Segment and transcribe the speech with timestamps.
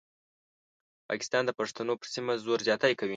[1.09, 3.09] پاکستان د پښتنو پر سیمه زور زیاتی کوي.